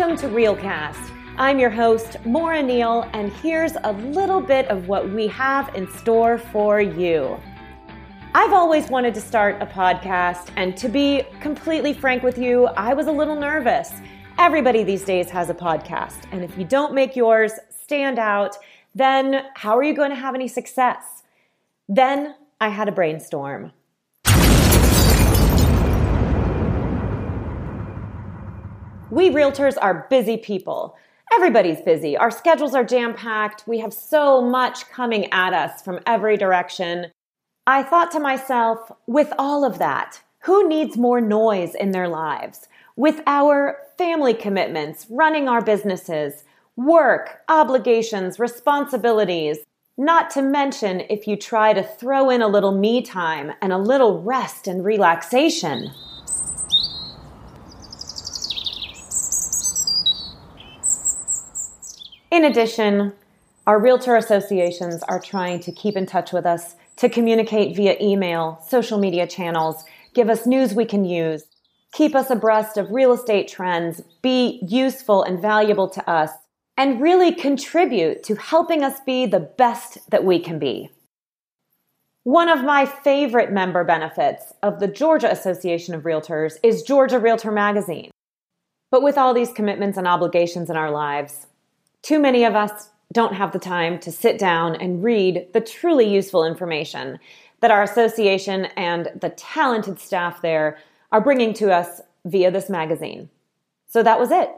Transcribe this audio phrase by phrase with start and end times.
[0.00, 1.14] to Realcast.
[1.36, 5.86] I'm your host, Maura Neal, and here's a little bit of what we have in
[5.92, 7.38] store for you.
[8.34, 12.94] I've always wanted to start a podcast, and to be completely frank with you, I
[12.94, 13.92] was a little nervous.
[14.38, 18.56] Everybody these days has a podcast, and if you don't make yours stand out,
[18.94, 21.24] then how are you going to have any success?
[21.90, 23.72] Then I had a brainstorm.
[29.10, 30.96] We realtors are busy people.
[31.32, 32.16] Everybody's busy.
[32.16, 33.64] Our schedules are jam packed.
[33.66, 37.06] We have so much coming at us from every direction.
[37.66, 42.68] I thought to myself, with all of that, who needs more noise in their lives?
[42.94, 46.44] With our family commitments, running our businesses,
[46.76, 49.58] work, obligations, responsibilities,
[49.98, 53.78] not to mention if you try to throw in a little me time and a
[53.78, 55.90] little rest and relaxation.
[62.30, 63.12] In addition,
[63.66, 68.62] our realtor associations are trying to keep in touch with us to communicate via email,
[68.68, 71.42] social media channels, give us news we can use,
[71.92, 76.30] keep us abreast of real estate trends, be useful and valuable to us,
[76.76, 80.88] and really contribute to helping us be the best that we can be.
[82.22, 87.50] One of my favorite member benefits of the Georgia Association of Realtors is Georgia Realtor
[87.50, 88.10] Magazine.
[88.92, 91.46] But with all these commitments and obligations in our lives,
[92.02, 96.08] too many of us don't have the time to sit down and read the truly
[96.08, 97.18] useful information
[97.60, 100.78] that our association and the talented staff there
[101.12, 103.28] are bringing to us via this magazine.
[103.88, 104.50] So that was it.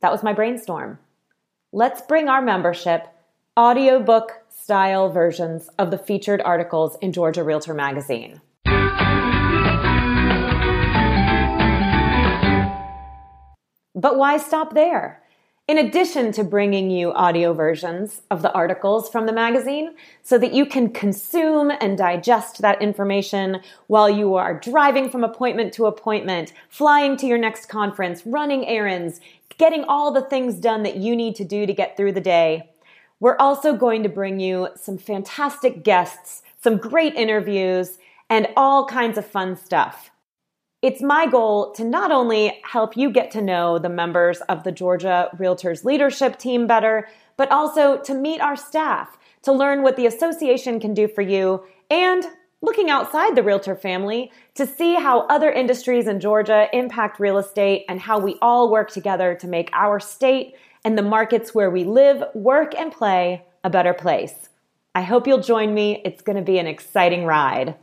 [0.00, 0.98] That was my brainstorm.
[1.72, 3.08] Let's bring our membership
[3.58, 8.40] audiobook style versions of the featured articles in Georgia Realtor magazine.
[13.94, 15.22] But why stop there?
[15.68, 20.54] In addition to bringing you audio versions of the articles from the magazine so that
[20.54, 26.54] you can consume and digest that information while you are driving from appointment to appointment,
[26.70, 29.20] flying to your next conference, running errands,
[29.58, 32.70] getting all the things done that you need to do to get through the day.
[33.20, 37.98] We're also going to bring you some fantastic guests, some great interviews,
[38.30, 40.10] and all kinds of fun stuff.
[40.80, 44.70] It's my goal to not only help you get to know the members of the
[44.70, 50.06] Georgia Realtors leadership team better, but also to meet our staff, to learn what the
[50.06, 52.24] association can do for you, and
[52.62, 57.84] looking outside the realtor family to see how other industries in Georgia impact real estate
[57.88, 61.82] and how we all work together to make our state and the markets where we
[61.82, 64.48] live, work, and play a better place.
[64.94, 66.00] I hope you'll join me.
[66.04, 67.74] It's going to be an exciting ride.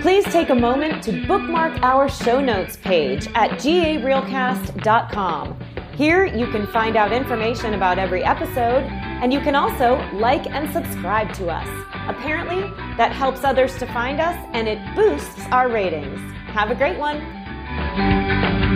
[0.00, 5.60] Please take a moment to bookmark our show notes page at garealcast.com.
[5.94, 10.72] Here you can find out information about every episode, and you can also like and
[10.72, 11.68] subscribe to us.
[12.08, 12.62] Apparently,
[12.96, 16.18] that helps others to find us and it boosts our ratings.
[16.46, 18.69] Have a great one.